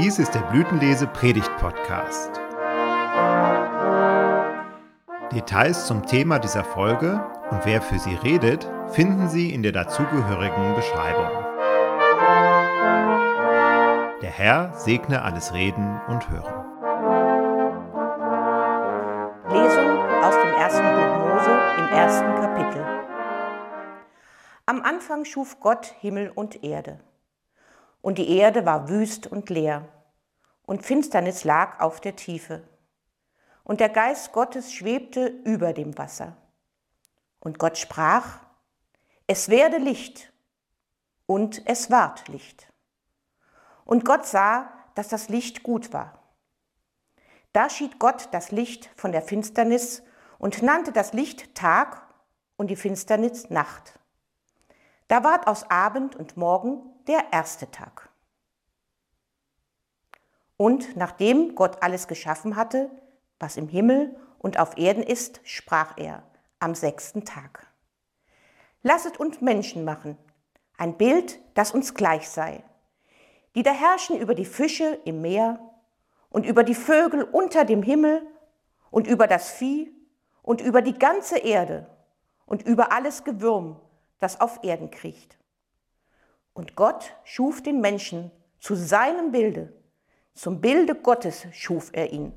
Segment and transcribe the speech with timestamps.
[0.00, 2.30] Dies ist der Blütenlese Predigt Podcast.
[5.32, 10.76] Details zum Thema dieser Folge und wer für sie redet, finden Sie in der dazugehörigen
[10.76, 11.32] Beschreibung.
[14.22, 16.64] Der Herr segne alles Reden und Hören.
[19.50, 22.86] Lesung aus dem ersten Buch Mose im ersten Kapitel.
[24.64, 27.00] Am Anfang schuf Gott Himmel und Erde.
[28.00, 29.88] Und die Erde war wüst und leer,
[30.62, 32.62] und Finsternis lag auf der Tiefe.
[33.64, 36.36] Und der Geist Gottes schwebte über dem Wasser.
[37.40, 38.40] Und Gott sprach,
[39.26, 40.32] es werde Licht,
[41.26, 42.72] und es ward Licht.
[43.84, 46.18] Und Gott sah, dass das Licht gut war.
[47.52, 50.02] Da schied Gott das Licht von der Finsternis
[50.38, 52.02] und nannte das Licht Tag
[52.56, 53.98] und die Finsternis Nacht.
[55.08, 58.10] Da ward aus Abend und Morgen der erste Tag.
[60.56, 62.90] Und nachdem Gott alles geschaffen hatte,
[63.38, 66.22] was im Himmel und auf Erden ist, sprach er
[66.58, 67.66] am sechsten Tag.
[68.82, 70.18] Lasset uns Menschen machen,
[70.76, 72.62] ein Bild, das uns gleich sei,
[73.54, 75.58] die da herrschen über die Fische im Meer
[76.30, 78.26] und über die Vögel unter dem Himmel
[78.90, 79.92] und über das Vieh
[80.42, 81.86] und über die ganze Erde
[82.46, 83.80] und über alles Gewürm,
[84.18, 85.37] das auf Erden kriecht.
[86.58, 89.72] Und Gott schuf den Menschen zu seinem Bilde.
[90.34, 92.32] Zum Bilde Gottes schuf er ihn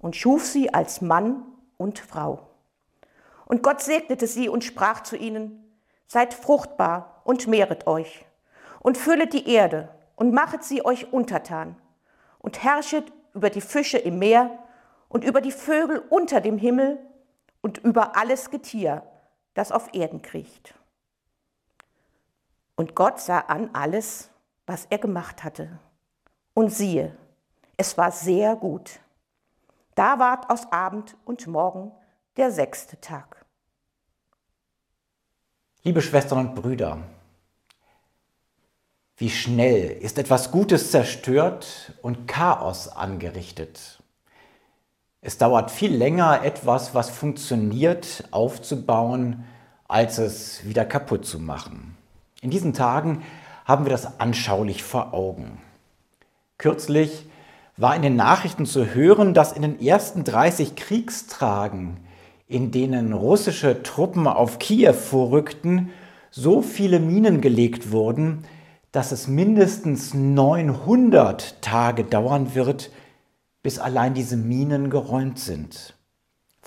[0.00, 1.44] und schuf sie als Mann
[1.76, 2.48] und Frau.
[3.46, 5.72] Und Gott segnete sie und sprach zu ihnen,
[6.08, 8.26] Seid fruchtbar und mehret euch
[8.80, 11.76] und füllet die Erde und machet sie euch untertan
[12.40, 14.50] und herrschet über die Fische im Meer
[15.08, 16.98] und über die Vögel unter dem Himmel
[17.60, 19.04] und über alles Getier,
[19.54, 20.74] das auf Erden kriecht.
[22.78, 24.30] Und Gott sah an alles,
[24.64, 25.80] was er gemacht hatte.
[26.54, 27.12] Und siehe,
[27.76, 29.00] es war sehr gut.
[29.96, 31.90] Da ward aus Abend und Morgen
[32.36, 33.44] der sechste Tag.
[35.82, 36.98] Liebe Schwestern und Brüder,
[39.16, 44.00] wie schnell ist etwas Gutes zerstört und Chaos angerichtet.
[45.20, 49.44] Es dauert viel länger, etwas, was funktioniert, aufzubauen,
[49.88, 51.98] als es wieder kaputt zu machen.
[52.40, 53.22] In diesen Tagen
[53.64, 55.58] haben wir das anschaulich vor Augen.
[56.56, 57.26] Kürzlich
[57.76, 61.98] war in den Nachrichten zu hören, dass in den ersten 30 Kriegstagen,
[62.46, 65.90] in denen russische Truppen auf Kiew vorrückten,
[66.30, 68.44] so viele Minen gelegt wurden,
[68.92, 72.90] dass es mindestens 900 Tage dauern wird,
[73.62, 75.94] bis allein diese Minen geräumt sind.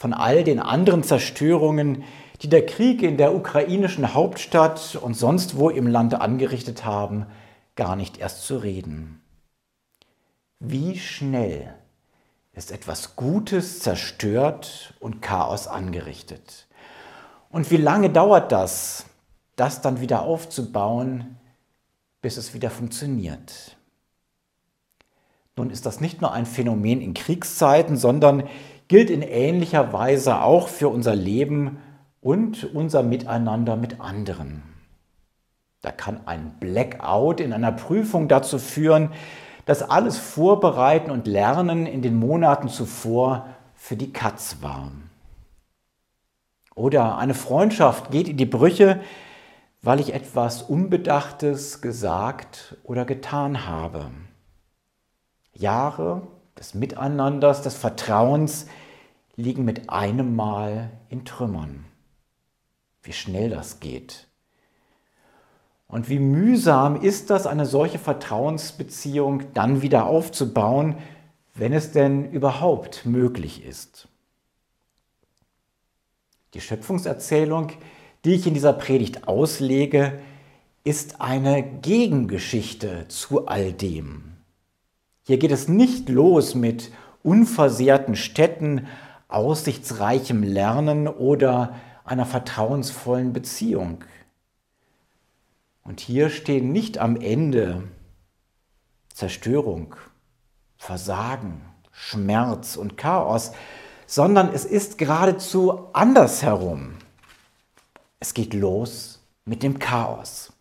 [0.02, 2.04] Von all den anderen Zerstörungen,
[2.42, 7.28] die der Krieg in der ukrainischen Hauptstadt und sonst wo im Land angerichtet haben,
[7.76, 9.22] gar nicht erst zu reden.
[10.58, 11.76] Wie schnell
[12.54, 16.66] ist etwas Gutes zerstört und Chaos angerichtet?
[17.52, 19.06] Und wie lange dauert das,
[19.56, 21.38] das dann wieder aufzubauen,
[22.24, 23.78] bis es wieder funktioniert?
[25.58, 28.50] Nun ist das nicht nur ein Phänomen in Kriegszeiten, sondern
[28.92, 31.78] gilt in ähnlicher Weise auch für unser Leben
[32.20, 34.64] und unser Miteinander mit anderen.
[35.82, 39.14] Da kann ein Blackout in einer Prüfung dazu führen,
[39.66, 44.92] dass alles Vorbereiten und Lernen in den Monaten zuvor für die Katz war.
[46.76, 49.00] Oder eine Freundschaft geht in die Brüche,
[49.82, 54.12] weil ich etwas Unbedachtes gesagt oder getan habe.
[55.54, 56.24] Jahre
[56.60, 58.68] des Miteinanders, des Vertrauens
[59.42, 61.86] liegen mit einem Mal in Trümmern
[63.04, 64.28] wie schnell das geht.
[65.88, 70.96] Und wie mühsam ist das, eine solche Vertrauensbeziehung dann wieder aufzubauen,
[71.54, 74.08] wenn es denn überhaupt möglich ist.
[76.54, 77.72] Die Schöpfungserzählung,
[78.24, 80.20] die ich in dieser Predigt auslege,
[80.84, 84.24] ist eine Gegengeschichte zu all dem.
[85.24, 86.92] Hier geht es nicht los mit
[87.24, 88.88] unversehrten Städten,
[89.32, 94.04] aussichtsreichem Lernen oder einer vertrauensvollen Beziehung.
[95.84, 97.84] Und hier stehen nicht am Ende
[99.14, 99.96] Zerstörung,
[100.78, 101.62] Versagen,
[101.92, 103.52] Schmerz und Chaos,
[104.06, 106.96] sondern es ist geradezu andersherum.
[108.20, 110.54] Es geht los mit dem Chaos.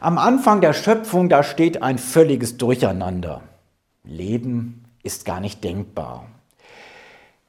[0.00, 3.42] Am Anfang der Schöpfung, da steht ein völliges Durcheinander.
[4.04, 6.26] Leben ist gar nicht denkbar.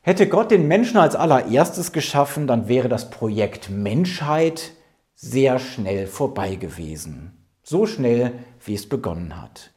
[0.10, 4.72] Hätte Gott den Menschen als allererstes geschaffen, dann wäre das Projekt Menschheit
[5.14, 7.46] sehr schnell vorbei gewesen.
[7.62, 8.34] So schnell,
[8.66, 9.70] wie es begonnen hat.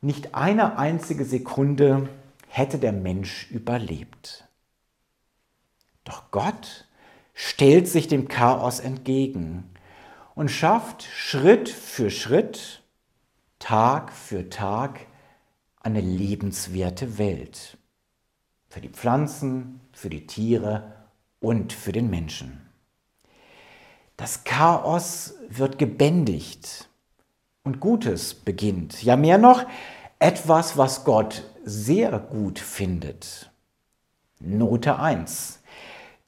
[0.00, 2.08] Nicht eine einzige Sekunde
[2.48, 4.48] hätte der Mensch überlebt.
[6.04, 6.86] Doch Gott
[7.34, 9.68] stellt sich dem Chaos entgegen
[10.34, 12.82] und schafft Schritt für Schritt,
[13.58, 15.00] Tag für Tag
[15.82, 17.76] eine lebenswerte Welt.
[18.70, 20.92] Für die Pflanzen, für die Tiere
[21.40, 22.66] und für den Menschen.
[24.16, 26.88] Das Chaos wird gebändigt
[27.64, 29.02] und Gutes beginnt.
[29.02, 29.64] Ja, mehr noch,
[30.18, 33.50] etwas, was Gott sehr gut findet.
[34.38, 35.60] Note 1.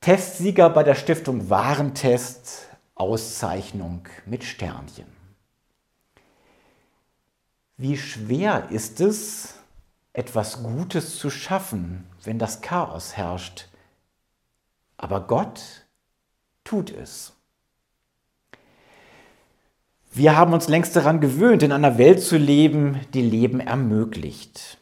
[0.01, 5.07] Testsieger bei der Stiftung Warentest, Auszeichnung mit Sternchen.
[7.77, 9.55] Wie schwer ist es,
[10.13, 13.69] etwas Gutes zu schaffen, wenn das Chaos herrscht.
[14.97, 15.87] Aber Gott
[16.65, 17.33] tut es.
[20.13, 24.77] Wir haben uns längst daran gewöhnt, in einer Welt zu leben, die Leben ermöglicht.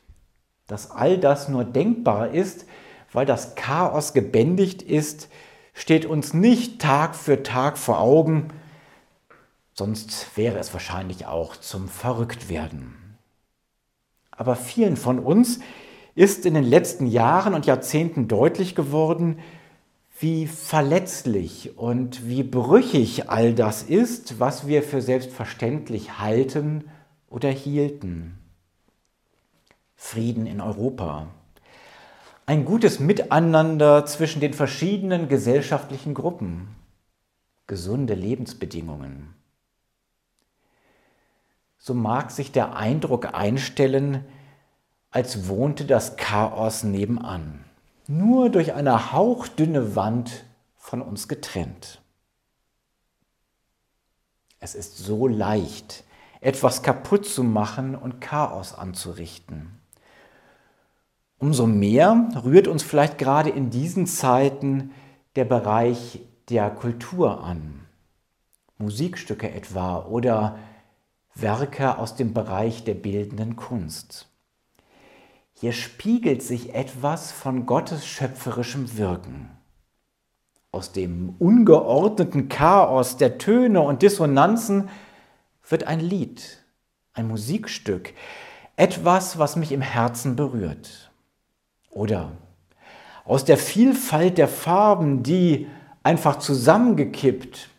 [0.66, 2.66] Dass all das nur denkbar ist,
[3.12, 5.28] weil das Chaos gebändigt ist,
[5.72, 8.48] steht uns nicht Tag für Tag vor Augen,
[9.74, 12.99] sonst wäre es wahrscheinlich auch zum Verrücktwerden.
[14.40, 15.60] Aber vielen von uns
[16.14, 19.38] ist in den letzten Jahren und Jahrzehnten deutlich geworden,
[20.18, 26.84] wie verletzlich und wie brüchig all das ist, was wir für selbstverständlich halten
[27.28, 28.38] oder hielten.
[29.94, 31.26] Frieden in Europa.
[32.46, 36.68] Ein gutes Miteinander zwischen den verschiedenen gesellschaftlichen Gruppen.
[37.66, 39.34] Gesunde Lebensbedingungen.
[41.80, 44.24] So mag sich der Eindruck einstellen,
[45.10, 47.64] als wohnte das Chaos nebenan
[48.10, 50.44] nur durch eine hauchdünne Wand
[50.76, 52.02] von uns getrennt.
[54.58, 56.02] Es ist so leicht,
[56.40, 59.78] etwas kaputt zu machen und Chaos anzurichten.
[61.38, 64.90] Umso mehr rührt uns vielleicht gerade in diesen Zeiten
[65.36, 67.86] der Bereich der Kultur an.
[68.76, 70.58] Musikstücke etwa oder
[71.34, 74.28] Werke aus dem Bereich der bildenden Kunst.
[75.54, 79.50] Hier spiegelt sich etwas von Gottes schöpferischem Wirken.
[80.72, 84.88] Aus dem ungeordneten Chaos der Töne und Dissonanzen
[85.68, 86.64] wird ein Lied,
[87.12, 88.14] ein Musikstück,
[88.76, 91.10] etwas, was mich im Herzen berührt.
[91.90, 92.32] Oder
[93.24, 95.66] aus der Vielfalt der Farben, die
[96.02, 97.69] einfach zusammengekippt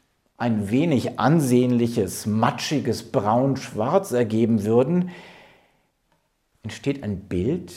[0.41, 5.11] ein wenig ansehnliches, matschiges Braun-Schwarz ergeben würden,
[6.63, 7.71] entsteht ein Bild,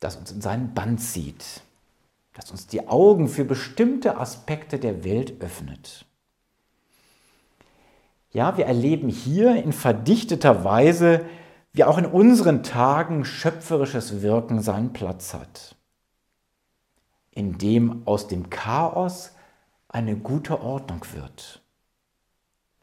[0.00, 1.62] das uns in seinen Band zieht,
[2.34, 6.04] das uns die Augen für bestimmte Aspekte der Welt öffnet.
[8.32, 11.24] Ja, wir erleben hier in verdichteter Weise,
[11.72, 15.74] wie auch in unseren Tagen schöpferisches Wirken seinen Platz hat,
[17.30, 19.32] indem aus dem Chaos
[19.88, 21.63] eine gute Ordnung wird.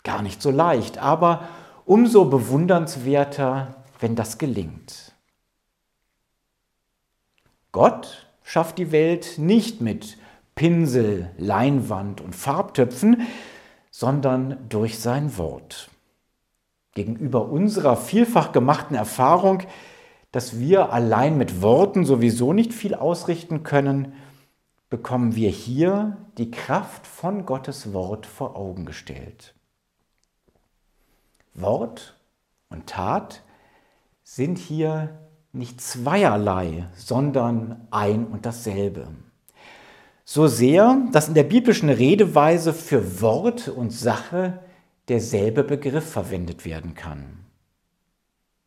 [0.04, 1.48] Gar nicht so leicht, aber
[1.86, 5.14] umso bewundernswerter, wenn das gelingt.
[7.72, 10.18] Gott schafft die Welt nicht mit
[10.56, 13.28] Pinsel, Leinwand und Farbtöpfen,
[13.90, 15.90] sondern durch sein Wort.
[16.94, 19.64] Gegenüber unserer vielfach gemachten Erfahrung,
[20.32, 24.14] dass wir allein mit Worten sowieso nicht viel ausrichten können,
[24.90, 29.54] bekommen wir hier die Kraft von Gottes Wort vor Augen gestellt.
[31.54, 32.18] Wort
[32.70, 33.44] und Tat
[34.24, 35.20] sind hier
[35.54, 39.08] nicht zweierlei, sondern ein und dasselbe.
[40.24, 44.60] So sehr, dass in der biblischen Redeweise für Wort und Sache
[45.10, 47.40] derselbe Begriff verwendet werden kann.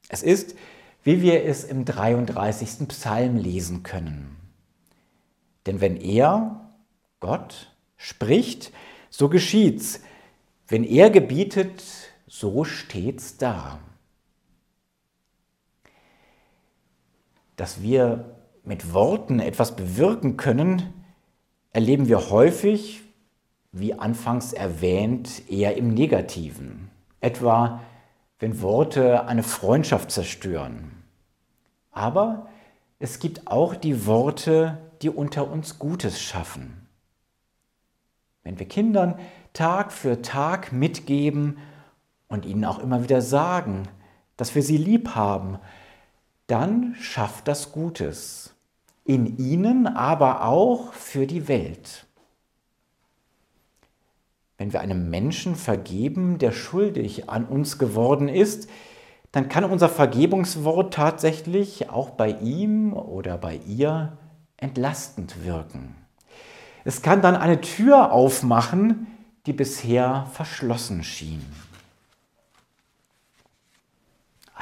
[0.08, 0.54] Es ist,
[1.02, 2.88] wie wir es im 33.
[2.88, 4.36] Psalm lesen können.
[5.66, 6.70] Denn wenn er,
[7.20, 8.72] Gott, spricht,
[9.08, 10.00] so geschieht's.
[10.68, 11.82] Wenn er gebietet,
[12.34, 13.78] so steht's da.
[17.56, 21.04] dass wir mit Worten etwas bewirken können,
[21.72, 23.02] erleben wir häufig,
[23.72, 26.90] wie anfangs erwähnt, eher im Negativen.
[27.20, 27.80] Etwa,
[28.38, 31.04] wenn Worte eine Freundschaft zerstören.
[31.90, 32.48] Aber
[32.98, 36.86] es gibt auch die Worte, die unter uns Gutes schaffen.
[38.42, 39.18] Wenn wir Kindern
[39.52, 41.58] Tag für Tag mitgeben
[42.28, 43.88] und ihnen auch immer wieder sagen,
[44.36, 45.58] dass wir sie lieb haben,
[46.46, 48.54] dann schafft das Gutes.
[49.04, 52.06] In ihnen, aber auch für die Welt.
[54.56, 58.68] Wenn wir einem Menschen vergeben, der schuldig an uns geworden ist,
[59.32, 64.16] dann kann unser Vergebungswort tatsächlich auch bei ihm oder bei ihr
[64.56, 65.96] entlastend wirken.
[66.84, 69.06] Es kann dann eine Tür aufmachen,
[69.46, 71.44] die bisher verschlossen schien.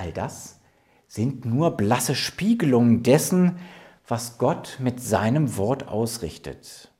[0.02, 0.58] All das
[1.06, 3.60] sind nur blasse Spiegelungen dessen,
[4.08, 6.90] was Gott mit seinem Wort ausrichtet.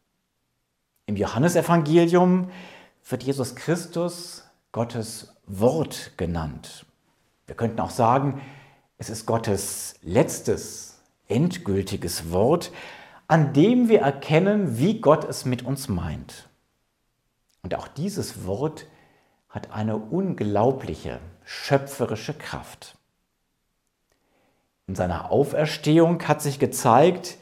[1.06, 2.48] Im Johannesevangelium
[3.08, 6.86] wird Jesus Christus Gottes Wort genannt.
[7.46, 8.40] Wir könnten auch sagen,
[8.98, 12.70] es ist Gottes letztes, endgültiges Wort,
[13.26, 16.48] an dem wir erkennen, wie Gott es mit uns meint.
[17.62, 18.86] Und auch dieses Wort
[19.48, 22.96] hat eine unglaubliche schöpferische Kraft.
[24.86, 27.38] In seiner Auferstehung hat sich gezeigt,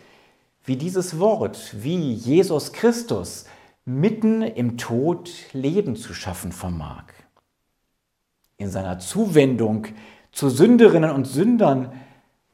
[0.65, 3.47] wie dieses Wort, wie Jesus Christus
[3.85, 7.05] mitten im Tod Leben zu schaffen vermag.
[8.57, 9.87] In seiner Zuwendung
[10.33, 11.93] zu Sünderinnen und Sündern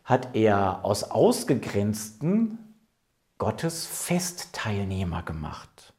[0.04, 2.58] hat er aus Ausgegrenzten
[3.38, 5.92] Gottes Festteilnehmer gemacht.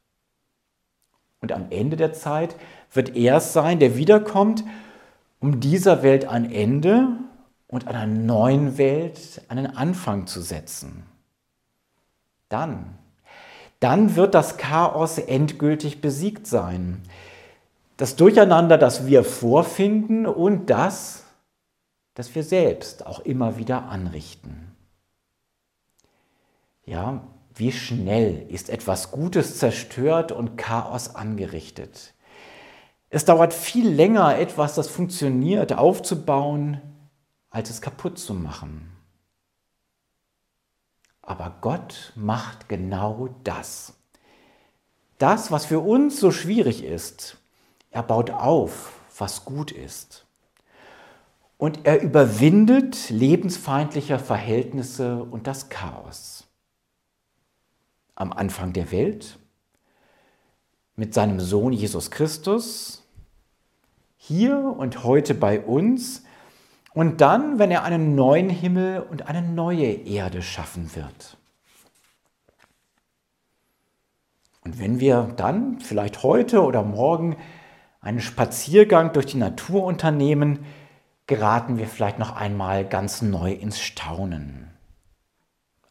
[1.40, 2.56] Und am Ende der Zeit
[2.92, 4.64] wird er es sein, der wiederkommt,
[5.40, 7.08] um dieser Welt ein Ende
[7.68, 11.04] und einer neuen Welt einen Anfang zu setzen.
[12.48, 12.98] Dann,
[13.80, 17.02] dann wird das Chaos endgültig besiegt sein.
[17.96, 21.24] Das Durcheinander, das wir vorfinden und das,
[22.14, 24.74] das wir selbst auch immer wieder anrichten.
[26.84, 27.20] Ja,
[27.54, 32.14] wie schnell ist etwas Gutes zerstört und Chaos angerichtet.
[33.10, 36.80] Es dauert viel länger, etwas, das funktioniert, aufzubauen,
[37.50, 38.90] als es kaputt zu machen.
[41.22, 43.94] Aber Gott macht genau das.
[45.18, 47.38] Das, was für uns so schwierig ist,
[47.90, 50.26] er baut auf, was gut ist.
[51.56, 56.46] Und er überwindet lebensfeindliche Verhältnisse und das Chaos.
[58.14, 59.38] Am Anfang der Welt,
[60.98, 63.04] mit seinem Sohn Jesus Christus,
[64.16, 66.24] hier und heute bei uns
[66.92, 71.36] und dann, wenn er einen neuen Himmel und eine neue Erde schaffen wird.
[74.64, 77.36] Und wenn wir dann vielleicht heute oder morgen
[78.00, 80.66] einen Spaziergang durch die Natur unternehmen,
[81.28, 84.68] geraten wir vielleicht noch einmal ganz neu ins Staunen.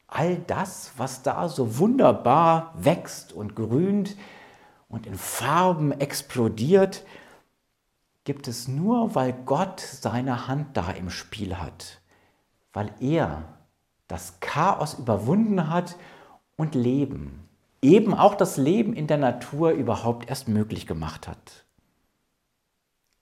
[0.08, 4.18] All das, was da so wunderbar wächst und grünt
[4.88, 7.06] und in Farben explodiert,
[8.24, 12.02] gibt es nur, weil Gott seine Hand da im Spiel hat,
[12.74, 13.44] weil er
[14.08, 15.96] das Chaos überwunden hat
[16.56, 17.48] und Leben,
[17.82, 21.66] eben auch das Leben in der Natur überhaupt erst möglich gemacht hat.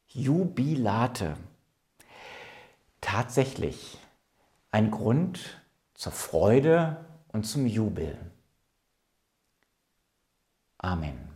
[0.07, 1.35] Jubilate.
[3.01, 3.99] Tatsächlich
[4.71, 5.61] ein Grund
[5.93, 8.17] zur Freude und zum Jubel.
[10.77, 11.34] Amen.